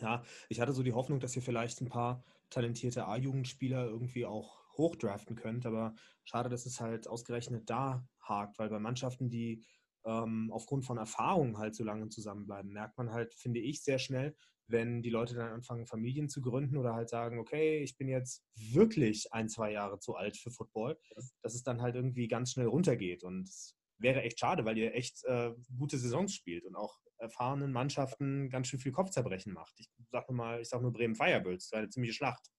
Ja, 0.02 0.24
ich 0.50 0.60
hatte 0.60 0.74
so 0.74 0.84
die 0.84 0.94
Hoffnung, 0.94 1.20
dass 1.20 1.36
ihr 1.36 1.42
vielleicht 1.42 1.82
ein 1.82 1.90
paar 1.90 2.24
talentierte 2.50 3.08
A-Jugendspieler 3.08 3.86
irgendwie 3.86 4.26
auch 4.26 4.66
hochdraften 4.78 5.36
könnt, 5.36 5.66
aber 5.66 5.96
schade, 6.26 6.50
dass 6.50 6.66
es 6.66 6.82
halt 6.82 7.08
ausgerechnet 7.08 7.70
da 7.70 8.06
hakt, 8.22 8.60
weil 8.60 8.70
bei 8.70 8.80
Mannschaften, 8.80 9.30
die 9.30 9.64
ähm, 10.06 10.50
aufgrund 10.52 10.86
von 10.86 10.98
Erfahrungen 10.98 11.58
halt 11.58 11.76
so 11.76 11.84
lange 11.84 12.10
zusammenbleiben, 12.10 12.72
merkt 12.72 12.98
man 12.98 13.12
halt, 13.12 13.34
finde 13.34 13.60
ich, 13.60 13.84
sehr 13.84 14.00
schnell, 14.00 14.36
wenn 14.68 15.02
die 15.02 15.10
Leute 15.10 15.36
dann 15.36 15.52
anfangen, 15.52 15.86
Familien 15.86 16.30
zu 16.30 16.42
gründen 16.42 16.78
oder 16.78 16.94
halt 16.94 17.10
sagen, 17.10 17.40
okay, 17.40 17.80
ich 17.84 17.98
bin 17.98 18.08
jetzt 18.08 18.44
wirklich 18.56 19.32
ein, 19.34 19.50
zwei 19.50 19.72
Jahre 19.72 20.00
zu 20.00 20.16
alt 20.16 20.38
für 20.38 20.52
Football, 20.52 20.98
dass 21.42 21.54
es 21.54 21.64
dann 21.64 21.82
halt 21.82 21.96
irgendwie 21.96 22.28
ganz 22.28 22.52
schnell 22.52 22.68
runtergeht. 22.68 23.24
Und 23.24 23.48
es 23.48 23.76
wäre 23.98 24.22
echt 24.22 24.40
schade, 24.40 24.66
weil 24.66 24.78
ihr 24.78 24.94
echt 24.94 25.24
äh, 25.26 25.54
gute 25.78 25.98
Saisons 25.98 26.34
spielt 26.34 26.66
und 26.66 26.76
auch 26.76 27.00
erfahrenen 27.18 27.72
Mannschaften 27.72 28.50
ganz 28.50 28.68
schön 28.68 28.80
viel 28.80 28.92
Kopfzerbrechen 28.92 29.54
macht. 29.54 29.74
Ich 29.80 29.90
sage 30.12 30.34
mal, 30.34 30.62
ich 30.62 30.70
sage 30.70 30.84
nur 30.84 30.92
Bremen 30.92 31.16
Firebirds, 31.16 31.66
das 31.66 31.72
war 31.72 31.80
eine 31.80 31.90
ziemliche 31.90 32.14
Schlacht 32.14 32.52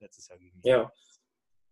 letztes 0.00 0.28
Jahr 0.28 0.38
gegen 0.38 0.60
die. 0.60 0.68
Ja. 0.68 0.90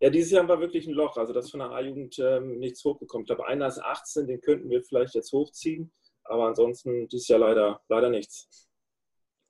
Ja, 0.02 0.10
dieses 0.10 0.32
Jahr 0.32 0.48
war 0.48 0.58
wirklich 0.58 0.88
ein 0.88 0.94
Loch, 0.94 1.16
also 1.16 1.32
dass 1.32 1.52
von 1.52 1.60
der 1.60 1.70
A-Jugend 1.70 2.18
ähm, 2.18 2.58
nichts 2.58 2.84
hochgekommen. 2.84 3.22
Ich 3.22 3.28
glaube, 3.28 3.46
einer 3.46 3.68
ist 3.68 3.78
18, 3.78 4.26
den 4.26 4.40
könnten 4.40 4.68
wir 4.68 4.82
vielleicht 4.82 5.14
jetzt 5.14 5.30
hochziehen, 5.30 5.92
aber 6.24 6.48
ansonsten 6.48 7.06
dieses 7.06 7.28
Jahr 7.28 7.38
leider, 7.38 7.80
leider 7.86 8.10
nichts. 8.10 8.68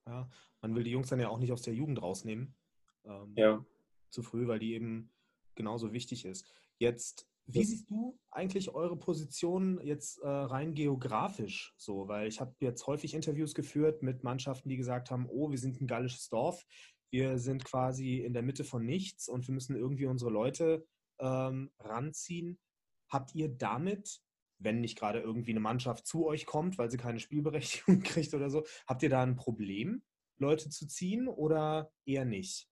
Ja, 0.07 0.29
man 0.61 0.75
will 0.75 0.85
die 0.85 0.91
Jungs 0.91 1.09
dann 1.09 1.21
ja 1.21 1.31
auch 1.31 1.39
nicht 1.39 1.53
aus 1.53 1.63
der 1.63 1.73
Jugend 1.73 2.03
rausnehmen. 2.03 2.55
Ähm, 3.07 3.33
ja. 3.35 3.65
Zu 4.11 4.23
früh, 4.23 4.47
weil 4.47 4.59
die 4.59 4.75
eben 4.75 5.11
genauso 5.55 5.95
wichtig 5.95 6.27
ist. 6.27 6.47
Jetzt, 6.77 7.27
wie 7.47 7.65
siehst 7.65 7.89
du 7.89 8.19
eigentlich 8.31 8.75
eure 8.75 8.99
Position 8.99 9.81
jetzt 9.83 10.19
äh, 10.19 10.29
rein 10.29 10.75
geografisch 10.75 11.73
so? 11.79 12.09
Weil 12.09 12.29
ich 12.29 12.43
habe 12.43 12.55
jetzt 12.61 12.87
häufig 12.87 13.15
Interviews 13.15 13.55
geführt 13.55 14.03
mit 14.03 14.23
Mannschaften, 14.23 14.69
die 14.69 14.77
gesagt 14.77 15.11
haben, 15.11 15.31
oh, 15.31 15.51
wir 15.51 15.59
sind 15.59 15.81
ein 15.81 15.87
gallisches 15.87 16.29
Dorf, 16.29 16.67
wir 17.13 17.39
sind 17.39 17.65
quasi 17.65 18.17
in 18.19 18.33
der 18.33 18.43
Mitte 18.43 18.65
von 18.65 18.85
nichts 18.85 19.29
und 19.29 19.47
wir 19.47 19.55
müssen 19.55 19.77
irgendwie 19.77 20.07
unsere 20.07 20.31
Leute 20.31 20.87
ähm, 21.21 21.71
ranziehen. 21.79 22.59
Habt 23.11 23.35
ihr 23.35 23.51
damit, 23.51 24.23
wenn 24.59 24.81
nicht 24.81 24.99
gerade 24.99 25.21
irgendwie 25.21 25.51
eine 25.51 25.61
Mannschaft 25.61 26.07
zu 26.07 26.27
euch 26.27 26.47
kommt, 26.47 26.79
weil 26.79 26.91
sie 26.91 26.97
keine 26.97 27.21
Spielberechtigung 27.21 28.03
kriegt 28.03 28.33
oder 28.33 28.49
so, 28.49 28.65
habt 28.87 29.03
ihr 29.03 29.11
da 29.11 29.23
ein 29.23 29.37
Problem, 29.37 30.03
Leute 30.39 30.71
zu 30.71 30.87
ziehen 30.87 31.29
oder 31.29 31.93
eher 32.07 32.25
nicht? 32.25 32.67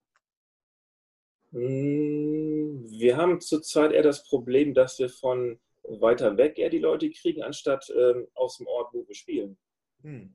Hm, 1.52 2.86
wir 2.88 3.16
haben 3.18 3.40
zurzeit 3.42 3.92
eher 3.92 4.02
das 4.02 4.24
Problem, 4.26 4.72
dass 4.72 4.98
wir 4.98 5.10
von 5.10 5.60
weiter 5.82 6.38
weg 6.38 6.58
eher 6.58 6.70
die 6.70 6.78
Leute 6.78 7.10
kriegen, 7.10 7.42
anstatt 7.42 7.92
ähm, 7.94 8.26
aus 8.34 8.56
dem 8.56 8.66
Ort, 8.68 8.94
wo 8.94 9.06
wir 9.06 9.14
spielen. 9.14 9.58
Hm. 10.02 10.34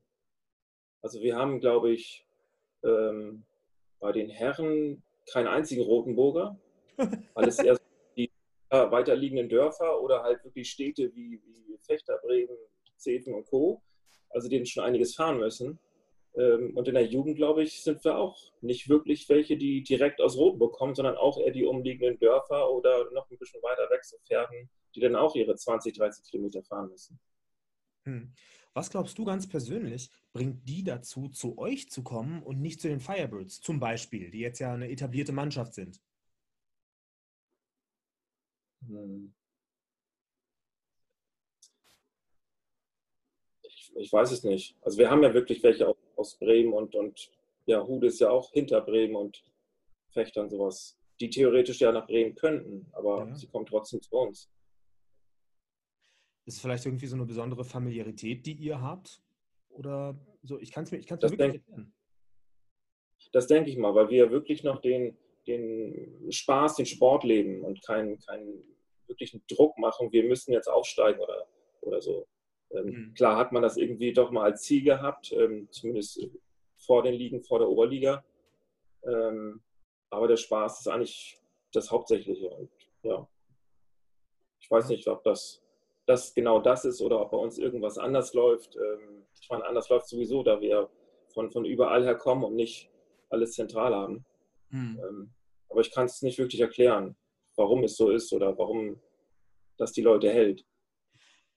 Also 1.02 1.20
wir 1.22 1.34
haben, 1.36 1.58
glaube 1.60 1.92
ich, 1.92 2.24
ähm, 2.84 3.44
bei 4.00 4.12
den 4.12 4.30
Herren 4.30 5.02
keinen 5.30 5.48
einzigen 5.48 5.82
Rotenburger. 5.82 6.58
Alles 7.34 7.58
eher 7.58 7.78
die 8.16 8.30
ja, 8.72 8.90
weiterliegenden 8.90 9.48
Dörfer 9.48 10.00
oder 10.00 10.22
halt 10.22 10.44
wirklich 10.44 10.70
Städte 10.70 11.14
wie, 11.14 11.40
wie 11.44 11.78
Fechter, 11.82 12.18
Bremen, 12.22 12.56
Zeven 12.96 13.34
und 13.34 13.46
Co. 13.46 13.82
Also 14.30 14.48
die 14.48 14.64
schon 14.66 14.84
einiges 14.84 15.14
fahren 15.14 15.38
müssen. 15.38 15.78
Ähm, 16.36 16.76
und 16.76 16.86
in 16.88 16.94
der 16.94 17.06
Jugend, 17.06 17.36
glaube 17.36 17.62
ich, 17.62 17.82
sind 17.82 18.04
wir 18.04 18.18
auch 18.18 18.36
nicht 18.60 18.88
wirklich 18.88 19.28
welche, 19.28 19.56
die 19.56 19.82
direkt 19.82 20.20
aus 20.20 20.36
Rotenburg 20.36 20.74
kommen, 20.74 20.94
sondern 20.94 21.16
auch 21.16 21.38
eher 21.38 21.52
die 21.52 21.64
umliegenden 21.64 22.18
Dörfer 22.18 22.70
oder 22.70 23.10
noch 23.12 23.30
ein 23.30 23.38
bisschen 23.38 23.62
weiter 23.62 23.88
weg 23.90 24.04
so 24.04 24.18
Pferden, 24.26 24.68
die 24.94 25.00
dann 25.00 25.16
auch 25.16 25.34
ihre 25.34 25.54
20, 25.54 25.96
30 25.96 26.30
Kilometer 26.30 26.62
fahren 26.62 26.90
müssen. 26.90 27.18
Hm. 28.04 28.32
Was 28.76 28.90
glaubst 28.90 29.16
du 29.16 29.24
ganz 29.24 29.48
persönlich, 29.48 30.10
bringt 30.34 30.68
die 30.68 30.84
dazu, 30.84 31.30
zu 31.30 31.56
euch 31.56 31.90
zu 31.90 32.04
kommen 32.04 32.42
und 32.42 32.60
nicht 32.60 32.78
zu 32.78 32.88
den 32.88 33.00
Firebirds 33.00 33.62
zum 33.62 33.80
Beispiel, 33.80 34.30
die 34.30 34.40
jetzt 34.40 34.58
ja 34.58 34.74
eine 34.74 34.90
etablierte 34.90 35.32
Mannschaft 35.32 35.72
sind? 35.72 35.98
Hm. 38.86 39.32
Ich, 43.62 43.92
ich, 43.96 44.12
weiß 44.12 44.30
es 44.32 44.44
nicht. 44.44 44.76
Also 44.82 44.98
wir 44.98 45.10
haben 45.10 45.22
ja 45.22 45.32
wirklich 45.32 45.62
welche 45.62 45.96
aus 46.16 46.38
Bremen 46.38 46.74
und, 46.74 46.94
und 46.94 47.30
ja, 47.64 47.82
Hude 47.82 48.08
ist 48.08 48.20
ja 48.20 48.28
auch 48.28 48.52
hinter 48.52 48.82
Bremen 48.82 49.16
und 49.16 49.42
Fechter 50.10 50.42
und 50.42 50.50
sowas, 50.50 50.98
die 51.18 51.30
theoretisch 51.30 51.80
ja 51.80 51.92
nach 51.92 52.06
Bremen 52.06 52.34
könnten, 52.34 52.86
aber 52.92 53.26
ja. 53.26 53.34
sie 53.34 53.46
kommen 53.46 53.64
trotzdem 53.64 54.02
zu 54.02 54.14
uns. 54.16 54.50
Ist 56.46 56.54
es 56.54 56.60
vielleicht 56.60 56.86
irgendwie 56.86 57.06
so 57.06 57.16
eine 57.16 57.26
besondere 57.26 57.64
Familiarität, 57.64 58.46
die 58.46 58.54
ihr 58.54 58.80
habt? 58.80 59.20
Oder 59.68 60.18
so? 60.42 60.58
Ich 60.60 60.70
kann 60.70 60.84
es 60.84 60.92
mir, 60.92 60.98
ich 60.98 61.06
kann's 61.06 61.22
mir 61.22 61.30
wirklich 61.30 61.54
erklären. 61.54 61.92
Das 63.32 63.48
denke 63.48 63.68
ich 63.68 63.76
mal, 63.76 63.94
weil 63.94 64.08
wir 64.10 64.30
wirklich 64.30 64.62
noch 64.62 64.80
den, 64.80 65.18
den 65.46 66.30
Spaß, 66.30 66.76
den 66.76 66.86
Sport 66.86 67.24
leben 67.24 67.62
und 67.62 67.82
keinen, 67.82 68.18
keinen 68.20 68.62
wirklichen 69.08 69.42
Druck 69.48 69.76
machen, 69.78 70.12
wir 70.12 70.24
müssen 70.24 70.52
jetzt 70.52 70.68
aufsteigen 70.68 71.20
oder, 71.20 71.46
oder 71.80 72.00
so. 72.00 72.26
Ähm, 72.70 72.86
mhm. 72.86 73.14
Klar 73.14 73.36
hat 73.36 73.52
man 73.52 73.62
das 73.62 73.76
irgendwie 73.76 74.12
doch 74.12 74.30
mal 74.30 74.44
als 74.44 74.62
Ziel 74.62 74.84
gehabt, 74.84 75.32
ähm, 75.32 75.68
zumindest 75.70 76.28
vor 76.78 77.02
den 77.02 77.14
Ligen, 77.14 77.42
vor 77.42 77.58
der 77.58 77.68
Oberliga. 77.68 78.24
Ähm, 79.04 79.62
aber 80.10 80.28
der 80.28 80.36
Spaß 80.36 80.80
ist 80.80 80.88
eigentlich 80.88 81.40
das 81.72 81.90
Hauptsächliche. 81.90 82.48
Und 82.50 82.70
ja, 83.02 83.28
ich 84.60 84.70
weiß 84.70 84.88
nicht, 84.88 85.06
ob 85.08 85.22
das 85.24 85.65
das 86.06 86.34
genau 86.34 86.60
das 86.60 86.84
ist 86.84 87.00
oder 87.00 87.20
ob 87.20 87.32
bei 87.32 87.36
uns 87.36 87.58
irgendwas 87.58 87.98
anders 87.98 88.32
läuft. 88.32 88.76
Ähm, 88.76 89.26
ich 89.40 89.48
meine, 89.50 89.64
anders 89.64 89.88
läuft 89.88 90.08
sowieso, 90.08 90.42
da 90.42 90.60
wir 90.60 90.88
von, 91.34 91.50
von 91.50 91.64
überall 91.64 92.04
her 92.04 92.14
kommen 92.14 92.44
und 92.44 92.54
nicht 92.54 92.90
alles 93.28 93.52
zentral 93.52 93.94
haben. 93.94 94.24
Mhm. 94.70 95.30
Aber 95.68 95.80
ich 95.80 95.92
kann 95.92 96.06
es 96.06 96.22
nicht 96.22 96.38
wirklich 96.38 96.60
erklären, 96.60 97.16
warum 97.56 97.84
es 97.84 97.96
so 97.96 98.10
ist 98.10 98.32
oder 98.32 98.56
warum 98.56 99.00
das 99.76 99.92
die 99.92 100.02
Leute 100.02 100.30
hält. 100.30 100.64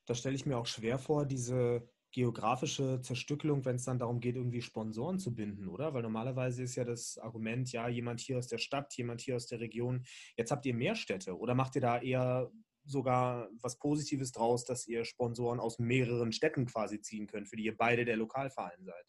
Da 0.06 0.16
stelle 0.16 0.36
ich 0.36 0.46
mir 0.46 0.58
auch 0.58 0.66
schwer 0.66 0.98
vor, 0.98 1.26
diese 1.26 1.88
geografische 2.12 3.00
Zerstückelung, 3.02 3.64
wenn 3.66 3.76
es 3.76 3.86
dann 3.86 4.00
darum 4.00 4.20
geht, 4.20 4.36
irgendwie 4.36 4.62
Sponsoren 4.62 5.20
zu 5.20 5.36
binden, 5.36 5.68
oder? 5.68 5.94
Weil 5.94 6.02
normalerweise 6.02 6.64
ist 6.64 6.76
ja 6.76 6.84
das 6.84 7.20
Argument, 7.20 7.72
ja, 7.72 7.88
jemand 7.88 8.20
hier 8.20 8.40
aus 8.40 8.48
der 8.48 8.58
Stadt, 8.58 8.92
jemand 8.98 9.22
hier 9.22 9.36
aus 9.36 9.46
der 9.46 9.60
Region. 9.60 10.04
Jetzt 10.36 10.50
habt 10.52 10.66
ihr 10.66 10.74
mehr 10.74 10.96
Städte 10.96 11.38
oder 11.38 11.54
macht 11.54 11.76
ihr 11.76 11.82
da 11.82 12.02
eher 12.02 12.52
sogar 12.86 13.50
was 13.62 13.78
Positives 13.78 14.32
draus, 14.32 14.66
dass 14.66 14.88
ihr 14.88 15.06
Sponsoren 15.06 15.60
aus 15.60 15.80
mehreren 15.80 16.32
Städten 16.32 16.66
quasi 16.66 17.02
ziehen 17.02 17.28
könnt, 17.28 17.48
für 17.48 17.56
die 17.56 17.66
ihr 17.66 17.78
beide 17.78 18.06
der 18.06 18.18
Lokalverein 18.18 18.84
seid? 18.84 19.06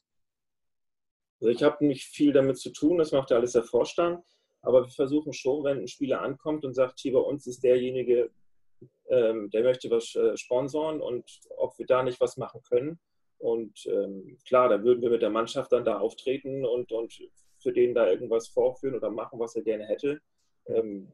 Also 1.40 1.50
ich 1.50 1.62
habe 1.62 1.86
nicht 1.86 2.04
viel 2.04 2.32
damit 2.32 2.58
zu 2.58 2.70
tun, 2.70 2.98
das 2.98 3.12
macht 3.12 3.30
ja 3.30 3.36
alles 3.36 3.52
der 3.52 3.62
Vorstand, 3.62 4.22
aber 4.62 4.84
wir 4.84 4.90
versuchen 4.90 5.32
schon, 5.32 5.64
wenn 5.64 5.78
ein 5.78 5.88
Spieler 5.88 6.20
ankommt 6.20 6.64
und 6.64 6.74
sagt, 6.74 7.00
hier 7.00 7.14
bei 7.14 7.20
uns 7.20 7.46
ist 7.46 7.64
derjenige, 7.64 8.30
ähm, 9.08 9.50
der 9.50 9.62
möchte 9.62 9.90
was 9.90 10.14
äh, 10.14 10.36
sponsoren 10.36 11.00
und 11.00 11.40
ob 11.56 11.78
wir 11.78 11.86
da 11.86 12.02
nicht 12.02 12.20
was 12.20 12.36
machen 12.36 12.62
können. 12.68 12.98
Und 13.38 13.86
ähm, 13.86 14.38
klar, 14.46 14.68
da 14.68 14.82
würden 14.84 15.00
wir 15.00 15.10
mit 15.10 15.22
der 15.22 15.30
Mannschaft 15.30 15.72
dann 15.72 15.84
da 15.84 15.98
auftreten 15.98 16.66
und, 16.66 16.92
und 16.92 17.18
für 17.58 17.72
den 17.72 17.94
da 17.94 18.10
irgendwas 18.10 18.48
vorführen 18.48 18.94
oder 18.94 19.10
machen, 19.10 19.38
was 19.38 19.56
er 19.56 19.62
gerne 19.62 19.86
hätte. 19.86 20.20
Ähm, 20.66 21.10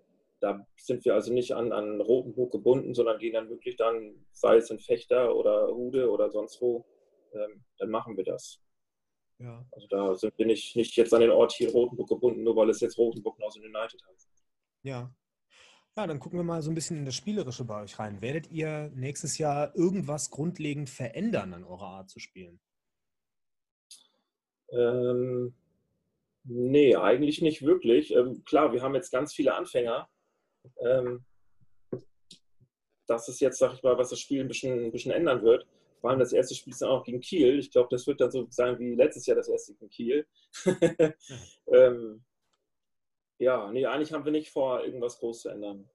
da 0.47 0.67
sind 0.77 1.05
wir 1.05 1.15
also 1.15 1.33
nicht 1.33 1.53
an, 1.53 1.73
an 1.73 2.01
Rotenburg 2.01 2.53
gebunden, 2.53 2.95
sondern 2.95 3.19
gehen 3.19 3.33
dann 3.33 3.51
wirklich 3.51 3.77
dann, 3.77 4.25
sei 4.31 4.57
es 4.57 4.71
in 4.71 4.79
Fechter 4.79 5.35
oder 5.35 5.69
Hude 5.69 6.09
oder 6.09 6.31
sonst 6.31 6.61
wo, 6.61 6.87
ähm, 7.33 7.65
dann 7.79 7.91
machen 7.91 8.17
wir 8.17 8.25
das. 8.25 8.63
Ja. 9.39 9.67
Also 9.73 9.87
da 9.89 10.15
sind 10.15 10.39
wir 10.39 10.47
nicht, 10.47 10.77
nicht 10.77 10.97
jetzt 10.97 11.13
an 11.13 11.21
den 11.21 11.31
Ort 11.31 11.53
hier 11.53 11.71
Rotenburg 11.73 12.09
gebunden, 12.09 12.45
nur 12.45 12.55
weil 12.55 12.71
es 12.71 12.81
jetzt 12.81 12.97
Rotenburg 12.97 13.39
Northern 13.39 13.65
United 13.65 14.01
heißt. 14.09 14.31
Ja. 14.83 15.13
Ja, 15.97 16.07
dann 16.07 16.21
gucken 16.21 16.39
wir 16.39 16.45
mal 16.45 16.63
so 16.63 16.71
ein 16.71 16.75
bisschen 16.75 16.99
in 16.99 17.05
das 17.07 17.15
Spielerische 17.15 17.65
bei 17.65 17.83
euch 17.83 17.99
rein. 17.99 18.21
Werdet 18.21 18.51
ihr 18.51 18.93
nächstes 18.95 19.39
Jahr 19.39 19.75
irgendwas 19.75 20.31
grundlegend 20.31 20.91
verändern 20.91 21.55
an 21.55 21.65
eurer 21.65 21.87
Art 21.87 22.11
zu 22.11 22.21
spielen? 22.21 22.61
Ähm, 24.71 25.55
nee, 26.45 26.95
eigentlich 26.95 27.41
nicht 27.41 27.63
wirklich. 27.63 28.15
Ähm, 28.15 28.45
klar, 28.45 28.73
wir 28.73 28.83
haben 28.83 28.95
jetzt 28.95 29.11
ganz 29.11 29.33
viele 29.33 29.55
Anfänger, 29.55 30.09
ähm, 30.81 31.25
das 33.07 33.29
ist 33.29 33.41
jetzt, 33.41 33.59
sag 33.59 33.75
ich 33.75 33.83
mal, 33.83 33.97
was 33.97 34.11
das 34.11 34.21
Spiel 34.21 34.41
ein 34.41 34.49
bisschen, 34.49 34.87
ein 34.87 34.93
bisschen 34.93 35.13
ändern 35.13 35.43
wird. 35.43 35.67
Vor 36.01 36.11
allem 36.11 36.19
das 36.19 36.33
erste 36.33 36.55
Spiel 36.55 36.73
ist 36.73 36.83
dann 36.83 36.91
auch 36.91 37.05
gegen 37.05 37.21
Kiel. 37.21 37.59
Ich 37.59 37.71
glaube, 37.71 37.89
das 37.91 38.07
wird 38.07 38.21
dann 38.21 38.31
so 38.31 38.47
sein 38.51 38.79
wie 38.79 38.95
letztes 38.95 39.27
Jahr 39.27 39.37
das 39.37 39.49
erste 39.49 39.75
gegen 39.75 39.91
Kiel. 39.91 40.27
ähm, 41.73 42.25
ja, 43.39 43.71
nee, 43.71 43.87
eigentlich 43.87 44.13
haben 44.13 44.25
wir 44.25 44.33
nicht 44.33 44.51
vor, 44.51 44.85
irgendwas 44.85 45.19
groß 45.19 45.43
zu 45.43 45.49
ändern. 45.51 45.89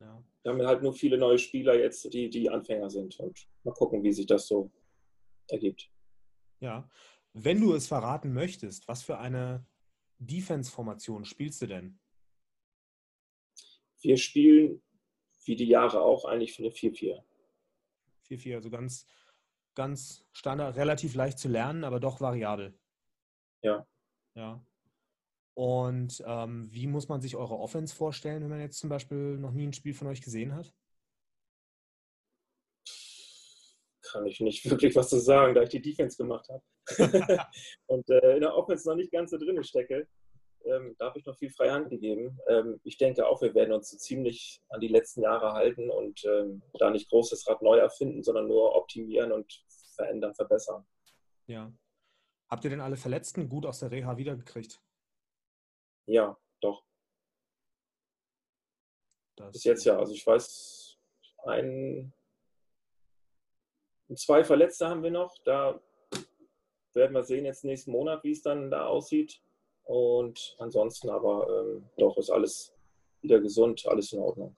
Ja. 0.00 0.22
Wir 0.42 0.52
haben 0.52 0.66
halt 0.66 0.82
nur 0.82 0.92
viele 0.92 1.18
neue 1.18 1.38
Spieler 1.38 1.74
jetzt, 1.74 2.12
die, 2.12 2.28
die 2.28 2.50
Anfänger 2.50 2.90
sind. 2.90 3.18
Und 3.18 3.46
mal 3.64 3.72
gucken, 3.72 4.02
wie 4.02 4.12
sich 4.12 4.26
das 4.26 4.46
so 4.46 4.70
ergibt. 5.48 5.90
Ja, 6.60 6.88
wenn 7.32 7.60
du 7.60 7.74
es 7.74 7.86
verraten 7.86 8.32
möchtest, 8.32 8.88
was 8.88 9.02
für 9.02 9.18
eine 9.18 9.66
Defense-Formation 10.18 11.24
spielst 11.24 11.60
du 11.62 11.66
denn? 11.66 11.98
Wir 14.00 14.16
spielen, 14.16 14.82
wie 15.44 15.56
die 15.56 15.68
Jahre 15.68 16.00
auch, 16.00 16.24
eigentlich 16.24 16.54
für 16.54 16.62
eine 16.62 16.72
4-4. 16.72 17.22
4-4, 18.28 18.54
also 18.56 18.70
ganz, 18.70 19.06
ganz 19.74 20.26
standard, 20.32 20.76
relativ 20.76 21.14
leicht 21.14 21.38
zu 21.38 21.48
lernen, 21.48 21.84
aber 21.84 22.00
doch 22.00 22.20
variabel. 22.20 22.78
Ja. 23.62 23.86
Ja. 24.34 24.64
Und 25.54 26.22
ähm, 26.26 26.68
wie 26.70 26.86
muss 26.86 27.08
man 27.08 27.22
sich 27.22 27.36
eure 27.36 27.58
Offense 27.58 27.94
vorstellen, 27.94 28.42
wenn 28.42 28.50
man 28.50 28.60
jetzt 28.60 28.78
zum 28.78 28.90
Beispiel 28.90 29.38
noch 29.38 29.52
nie 29.52 29.66
ein 29.66 29.72
Spiel 29.72 29.94
von 29.94 30.08
euch 30.08 30.20
gesehen 30.20 30.54
hat? 30.54 30.74
Kann 34.02 34.26
ich 34.26 34.40
nicht 34.40 34.64
wirklich 34.70 34.94
was 34.94 35.08
zu 35.08 35.18
sagen, 35.18 35.54
da 35.54 35.62
ich 35.62 35.70
die 35.70 35.80
Defense 35.80 36.16
gemacht 36.16 36.48
habe. 36.50 36.62
und 37.86 38.08
äh, 38.10 38.34
in 38.34 38.40
der 38.40 38.54
Offense 38.54 38.88
noch 38.88 38.96
nicht 38.96 39.10
ganz 39.10 39.30
so 39.30 39.38
drin 39.38 39.62
stecke 39.64 40.06
ähm, 40.66 40.94
da 40.98 41.06
habe 41.06 41.18
ich 41.18 41.26
noch 41.26 41.36
viel 41.36 41.50
freie 41.50 41.72
Hand 41.72 41.90
gegeben. 41.90 42.38
Ähm, 42.48 42.80
ich 42.84 42.98
denke 42.98 43.26
auch, 43.26 43.40
wir 43.42 43.54
werden 43.54 43.72
uns 43.72 43.90
so 43.90 43.96
ziemlich 43.96 44.62
an 44.68 44.80
die 44.80 44.88
letzten 44.88 45.22
Jahre 45.22 45.52
halten 45.52 45.90
und 45.90 46.24
ähm, 46.24 46.62
da 46.78 46.90
nicht 46.90 47.08
großes 47.08 47.48
Rad 47.48 47.62
neu 47.62 47.78
erfinden, 47.78 48.22
sondern 48.22 48.48
nur 48.48 48.74
optimieren 48.74 49.32
und 49.32 49.64
verändern, 49.94 50.34
verbessern. 50.34 50.86
Ja. 51.46 51.72
Habt 52.48 52.64
ihr 52.64 52.70
denn 52.70 52.80
alle 52.80 52.96
Verletzten 52.96 53.48
gut 53.48 53.66
aus 53.66 53.80
der 53.80 53.90
Reha 53.90 54.16
wiedergekriegt? 54.16 54.80
Ja, 56.06 56.36
doch. 56.60 56.84
Das 59.36 59.52
Bis 59.52 59.64
jetzt 59.64 59.84
ja. 59.84 59.98
Also 59.98 60.12
ich 60.12 60.26
weiß, 60.26 60.98
ein, 61.44 62.12
zwei 64.14 64.44
Verletzte 64.44 64.88
haben 64.88 65.02
wir 65.02 65.10
noch. 65.10 65.36
Da 65.44 65.80
werden 66.94 67.12
wir 67.12 67.24
sehen 67.24 67.44
jetzt 67.44 67.64
nächsten 67.64 67.90
Monat, 67.90 68.22
wie 68.24 68.30
es 68.30 68.42
dann 68.42 68.70
da 68.70 68.86
aussieht. 68.86 69.42
Und 69.86 70.56
ansonsten 70.58 71.08
aber 71.10 71.46
ähm, 71.48 71.88
doch 71.96 72.16
ist 72.18 72.30
alles 72.30 72.74
wieder 73.22 73.40
gesund, 73.40 73.86
alles 73.86 74.12
in 74.12 74.18
Ordnung. 74.18 74.56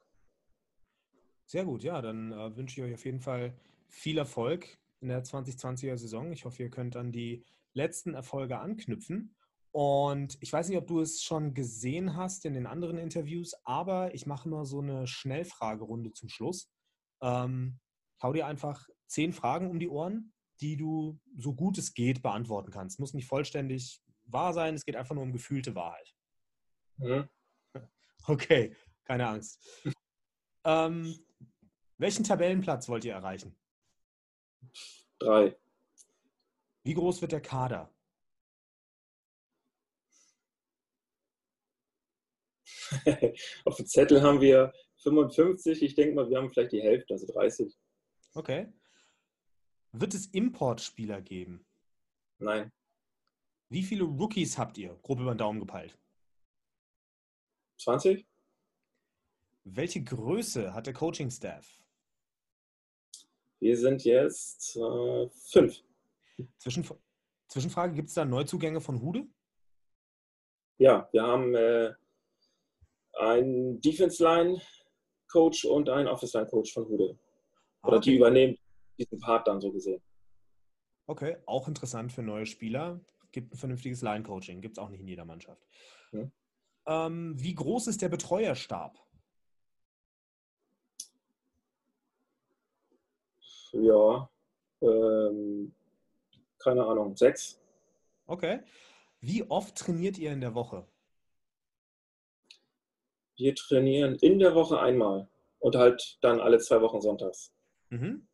Sehr 1.46 1.64
gut, 1.64 1.82
ja, 1.82 2.00
dann 2.02 2.32
äh, 2.32 2.56
wünsche 2.56 2.80
ich 2.80 2.86
euch 2.86 2.94
auf 2.94 3.04
jeden 3.04 3.20
Fall 3.20 3.54
viel 3.88 4.18
Erfolg 4.18 4.78
in 5.00 5.08
der 5.08 5.24
2020er 5.24 5.96
Saison. 5.96 6.32
Ich 6.32 6.44
hoffe, 6.44 6.62
ihr 6.62 6.70
könnt 6.70 6.96
an 6.96 7.12
die 7.12 7.44
letzten 7.74 8.14
Erfolge 8.14 8.58
anknüpfen. 8.58 9.34
Und 9.70 10.38
ich 10.40 10.52
weiß 10.52 10.68
nicht, 10.68 10.78
ob 10.78 10.86
du 10.86 11.00
es 11.00 11.22
schon 11.22 11.54
gesehen 11.54 12.16
hast 12.16 12.46
in 12.46 12.54
den 12.54 12.66
anderen 12.66 12.96
Interviews, 12.96 13.54
aber 13.64 14.14
ich 14.14 14.26
mache 14.26 14.48
immer 14.48 14.64
so 14.64 14.80
eine 14.80 15.06
Schnellfragerunde 15.06 16.12
zum 16.12 16.30
Schluss. 16.30 16.70
Ähm, 17.22 17.78
hau 18.22 18.32
dir 18.32 18.46
einfach 18.46 18.88
zehn 19.06 19.32
Fragen 19.32 19.70
um 19.70 19.78
die 19.78 19.88
Ohren, 19.88 20.32
die 20.60 20.76
du 20.76 21.20
so 21.36 21.54
gut 21.54 21.78
es 21.78 21.92
geht 21.92 22.22
beantworten 22.22 22.70
kannst. 22.70 22.98
Muss 22.98 23.14
nicht 23.14 23.26
vollständig 23.26 24.02
wahr 24.28 24.52
sein, 24.52 24.74
es 24.74 24.84
geht 24.84 24.96
einfach 24.96 25.14
nur 25.14 25.24
um 25.24 25.32
gefühlte 25.32 25.74
Wahrheit. 25.74 26.14
Mhm. 26.96 27.28
Okay, 28.26 28.76
keine 29.04 29.26
Angst. 29.26 29.58
ähm, 30.64 31.18
welchen 31.96 32.24
Tabellenplatz 32.24 32.88
wollt 32.88 33.06
ihr 33.06 33.14
erreichen? 33.14 33.56
Drei. 35.18 35.56
Wie 36.82 36.92
groß 36.94 37.22
wird 37.22 37.32
der 37.32 37.40
Kader? 37.40 37.90
Auf 43.64 43.76
dem 43.76 43.86
Zettel 43.86 44.22
haben 44.22 44.40
wir 44.40 44.72
55. 45.02 45.82
Ich 45.82 45.94
denke 45.94 46.14
mal, 46.14 46.28
wir 46.28 46.38
haben 46.38 46.50
vielleicht 46.50 46.72
die 46.72 46.82
Hälfte, 46.82 47.14
also 47.14 47.26
30. 47.26 47.76
Okay. 48.34 48.72
Wird 49.92 50.14
es 50.14 50.26
Importspieler 50.26 51.20
geben? 51.20 51.66
Nein. 52.38 52.72
Wie 53.70 53.82
viele 53.82 54.04
Rookies 54.04 54.56
habt 54.56 54.78
ihr? 54.78 54.98
Grob 55.02 55.20
über 55.20 55.34
den 55.34 55.38
Daumen 55.38 55.60
gepeilt. 55.60 55.98
20. 57.78 58.26
Welche 59.64 60.02
Größe 60.02 60.72
hat 60.72 60.86
der 60.86 60.94
Coaching-Staff? 60.94 61.82
Wir 63.60 63.76
sind 63.76 64.04
jetzt 64.04 64.76
äh, 64.76 65.28
fünf. 65.28 65.82
Zwischen, 66.58 66.88
Zwischenfrage, 67.48 67.94
gibt 67.94 68.08
es 68.08 68.14
da 68.14 68.24
Neuzugänge 68.24 68.80
von 68.80 69.02
Hude? 69.02 69.26
Ja, 70.78 71.08
wir 71.12 71.22
haben 71.22 71.54
äh, 71.54 71.92
einen 73.18 73.80
Defense-Line-Coach 73.80 75.64
und 75.66 75.90
einen 75.90 76.08
Office-Line-Coach 76.08 76.72
von 76.72 76.86
Hude. 76.88 77.18
Oder 77.82 77.96
okay. 77.98 78.10
die 78.10 78.16
übernehmen 78.16 78.58
diesen 78.96 79.18
Part 79.18 79.46
dann 79.46 79.60
so 79.60 79.72
gesehen. 79.72 80.02
Okay, 81.06 81.36
auch 81.46 81.68
interessant 81.68 82.12
für 82.12 82.22
neue 82.22 82.46
Spieler. 82.46 83.00
Gibt 83.38 83.54
ein 83.54 83.56
vernünftiges 83.56 84.02
Line-Coaching, 84.02 84.60
gibt 84.60 84.78
es 84.78 84.82
auch 84.82 84.88
nicht 84.88 85.00
in 85.00 85.06
jeder 85.06 85.24
Mannschaft. 85.24 85.64
Hm. 86.10 86.32
Ähm, 86.86 87.34
wie 87.36 87.54
groß 87.54 87.86
ist 87.86 88.02
der 88.02 88.08
Betreuerstab? 88.08 88.98
Ja, 93.70 94.28
ähm, 94.80 95.72
keine 96.58 96.84
Ahnung, 96.84 97.16
sechs. 97.16 97.60
Okay. 98.26 98.58
Wie 99.20 99.48
oft 99.48 99.76
trainiert 99.76 100.18
ihr 100.18 100.32
in 100.32 100.40
der 100.40 100.56
Woche? 100.56 100.84
Wir 103.36 103.54
trainieren 103.54 104.16
in 104.16 104.40
der 104.40 104.56
Woche 104.56 104.80
einmal 104.80 105.28
und 105.60 105.76
halt 105.76 106.18
dann 106.22 106.40
alle 106.40 106.58
zwei 106.58 106.80
Wochen 106.80 107.00
sonntags. 107.00 107.54
Mhm. 107.90 108.26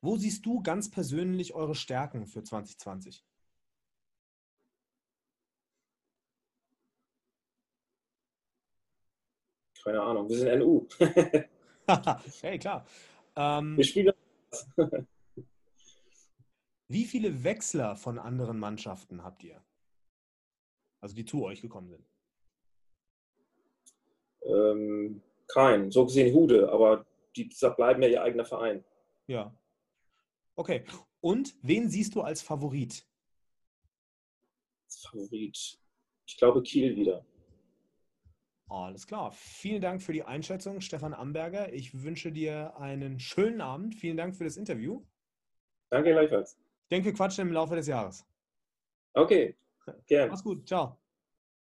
Wo 0.00 0.16
siehst 0.16 0.46
du 0.46 0.62
ganz 0.62 0.90
persönlich 0.90 1.52
eure 1.52 1.74
Stärken 1.74 2.26
für 2.26 2.42
2020? 2.42 3.22
Keine 9.86 10.02
Ahnung, 10.02 10.28
wir 10.28 10.36
sind 10.36 10.58
NU. 10.58 10.84
hey, 12.40 12.58
klar. 12.58 12.84
Ähm, 13.36 13.76
wir 13.76 13.84
spielen 13.84 14.12
Wie 16.88 17.04
viele 17.04 17.44
Wechsler 17.44 17.94
von 17.94 18.18
anderen 18.18 18.58
Mannschaften 18.58 19.22
habt 19.22 19.44
ihr? 19.44 19.62
Also 21.00 21.14
die 21.14 21.24
zu 21.24 21.44
euch 21.44 21.62
gekommen 21.62 21.88
sind? 21.88 22.04
Ähm, 24.42 25.22
kein. 25.46 25.92
So 25.92 26.04
gesehen 26.04 26.34
Hude, 26.34 26.68
aber 26.72 27.06
die 27.36 27.48
bleiben 27.76 28.02
ja 28.02 28.08
ihr 28.08 28.22
eigener 28.24 28.44
Verein. 28.44 28.84
Ja. 29.28 29.54
Okay. 30.56 30.84
Und 31.20 31.54
wen 31.62 31.88
siehst 31.88 32.16
du 32.16 32.22
als 32.22 32.42
Favorit? 32.42 33.06
Favorit. 34.88 35.78
Ich 36.26 36.36
glaube 36.36 36.60
Kiel 36.64 36.96
wieder. 36.96 37.24
Alles 38.68 39.06
klar. 39.06 39.30
Vielen 39.32 39.80
Dank 39.80 40.02
für 40.02 40.12
die 40.12 40.24
Einschätzung, 40.24 40.80
Stefan 40.80 41.14
Amberger. 41.14 41.72
Ich 41.72 42.02
wünsche 42.02 42.32
dir 42.32 42.76
einen 42.78 43.20
schönen 43.20 43.60
Abend. 43.60 43.94
Vielen 43.94 44.16
Dank 44.16 44.34
für 44.34 44.44
das 44.44 44.56
Interview. 44.56 45.04
Danke 45.90 46.12
gleichfalls. 46.12 46.58
Ich 46.82 46.88
denke, 46.88 47.06
wir 47.06 47.14
quatschen 47.14 47.48
im 47.48 47.52
Laufe 47.52 47.76
des 47.76 47.86
Jahres. 47.86 48.26
Okay, 49.14 49.56
gerne. 50.06 50.30
Mach's 50.30 50.42
gut. 50.42 50.66
Ciao. 50.66 50.98